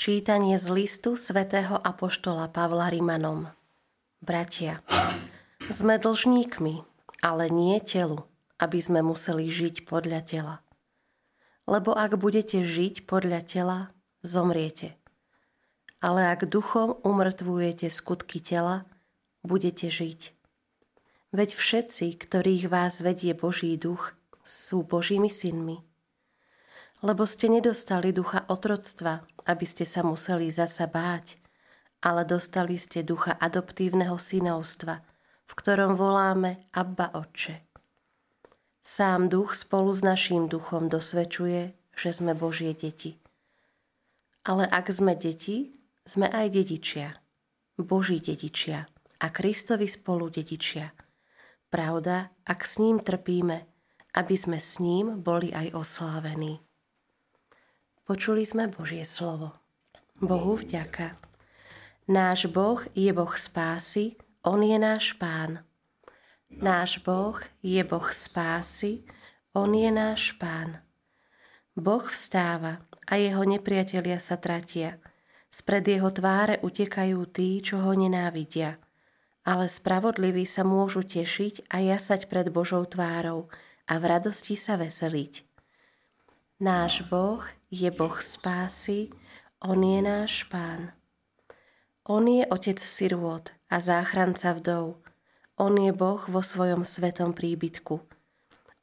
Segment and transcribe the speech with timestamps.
[0.00, 3.52] Čítanie z listu svätého Apoštola Pavla Rimanom.
[4.24, 4.80] Bratia,
[5.68, 6.80] sme dlžníkmi,
[7.20, 8.24] ale nie telu,
[8.56, 10.54] aby sme museli žiť podľa tela.
[11.68, 13.78] Lebo ak budete žiť podľa tela,
[14.24, 14.96] zomriete.
[16.00, 18.88] Ale ak duchom umrtvujete skutky tela,
[19.44, 20.32] budete žiť.
[21.36, 25.89] Veď všetci, ktorých vás vedie Boží duch, sú Božími synmi
[27.00, 31.40] lebo ste nedostali ducha otroctva, aby ste sa museli zasa báť,
[32.04, 35.00] ale dostali ste ducha adoptívneho synovstva,
[35.48, 37.64] v ktorom voláme Abba Otče.
[38.80, 43.20] Sám duch spolu s naším duchom dosvedčuje, že sme Božie deti.
[44.48, 45.76] Ale ak sme deti,
[46.08, 47.12] sme aj dedičia,
[47.76, 48.88] Boží dedičia
[49.20, 50.96] a Kristovi spolu dedičia.
[51.68, 53.68] Pravda, ak s ním trpíme,
[54.16, 56.69] aby sme s ním boli aj oslávení.
[58.10, 59.54] Počuli sme Božie slovo.
[60.18, 61.14] Bohu vďaka.
[62.10, 65.62] Náš Boh je Boh spásy, On je náš Pán.
[66.50, 69.06] Náš Boh je Boh spásy,
[69.54, 70.82] On je náš Pán.
[71.78, 74.98] Boh vstáva a jeho nepriatelia sa tratia.
[75.46, 78.82] Spred jeho tváre utekajú tí, čo ho nenávidia.
[79.46, 83.46] Ale spravodliví sa môžu tešiť a jasať pred Božou tvárou
[83.86, 85.49] a v radosti sa veseliť.
[86.60, 87.40] Náš Boh
[87.72, 89.08] je Boh spásy,
[89.64, 90.92] On je náš Pán.
[92.04, 95.00] On je Otec sirôt a záchranca vdov.
[95.56, 98.04] On je Boh vo svojom svetom príbytku.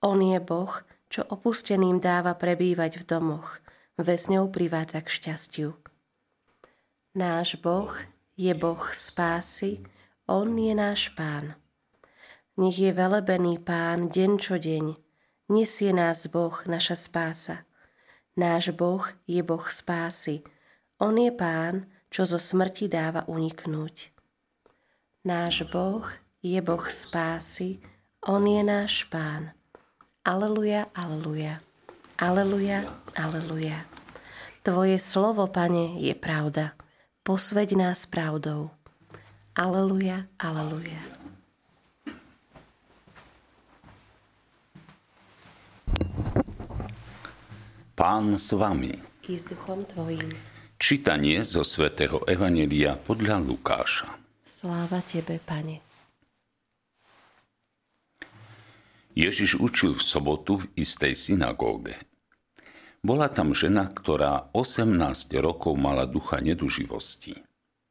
[0.00, 0.72] On je Boh,
[1.12, 3.60] čo opusteným dáva prebývať v domoch,
[4.00, 5.76] väzňou privádza k šťastiu.
[7.12, 7.92] Náš Boh
[8.40, 9.84] je Boh spásy,
[10.24, 11.60] On je náš Pán.
[12.56, 14.96] Nech je velebený Pán deň čo deň,
[15.52, 17.65] nesie nás Boh, naša spása.
[18.36, 20.44] Náš Boh je Boh spásy.
[21.00, 24.12] On je Pán, čo zo smrti dáva uniknúť.
[25.24, 26.04] Náš Boh
[26.44, 27.80] je Boh spásy.
[28.28, 29.56] On je náš Pán.
[30.20, 31.64] Aleluja, aleluja.
[32.20, 32.84] Aleluja,
[33.16, 33.88] aleluja.
[34.60, 36.76] Tvoje slovo, Pane, je pravda.
[37.24, 38.68] Posveď nás pravdou.
[39.56, 41.25] Aleluja, aleluja.
[48.06, 48.94] Pán s vami.
[49.26, 50.30] I s duchom tvojim.
[50.78, 54.06] Čítanie zo svätého Evanelia podľa Lukáša.
[54.46, 55.82] Sláva tebe, Pane.
[59.10, 61.98] Ježiš učil v sobotu v istej synagóge.
[63.02, 64.86] Bola tam žena, ktorá 18
[65.42, 67.34] rokov mala ducha neduživosti.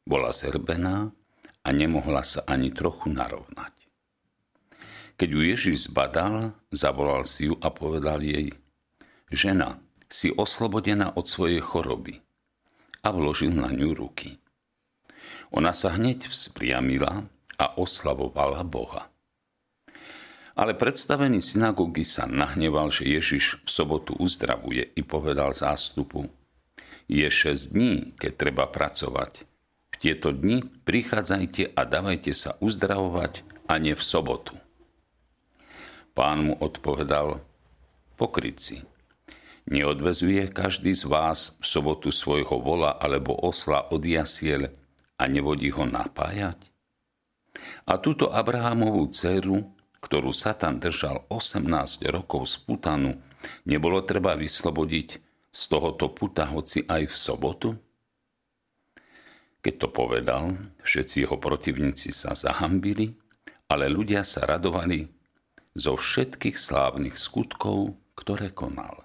[0.08, 1.12] Bola zerbená
[1.60, 3.76] a nemohla sa ani trochu narovnať.
[5.20, 8.56] Keď ju Ježiš zbadal, zavolal si ju a povedal jej,
[9.28, 12.22] žena, si oslobodená od svojej choroby
[13.06, 14.38] a vložil na ňu ruky.
[15.54, 19.08] Ona sa hneď vzpriamila a oslavovala Boha.
[20.56, 26.32] Ale predstavený synagógy sa nahneval, že Ježiš v sobotu uzdravuje i povedal zástupu,
[27.12, 29.46] je 6 dní, keď treba pracovať.
[29.94, 34.56] V tieto dni prichádzajte a dávajte sa uzdravovať a nie v sobotu.
[36.16, 37.44] Pán mu odpovedal,
[38.16, 38.88] pokryci,
[39.66, 44.70] Neodvezuje každý z vás v sobotu svojho vola alebo osla od jasiel
[45.18, 46.70] a nevodí ho napájať?
[47.90, 49.74] A túto Abrahamovú dceru,
[50.06, 51.66] ktorú Satan držal 18
[52.14, 53.18] rokov z putanu,
[53.66, 55.10] nebolo treba vyslobodiť
[55.50, 57.70] z tohoto puta hoci aj v sobotu?
[59.66, 60.46] Keď to povedal,
[60.86, 63.18] všetci jeho protivníci sa zahambili,
[63.66, 65.10] ale ľudia sa radovali
[65.74, 69.05] zo všetkých slávnych skutkov, ktoré konal.